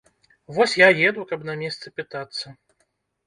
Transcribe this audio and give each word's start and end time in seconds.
Вось 0.55 0.71
я 0.79 0.87
еду, 1.09 1.25
каб 1.31 1.45
на 1.49 1.55
месцы 1.61 1.93
пытацца. 1.99 2.45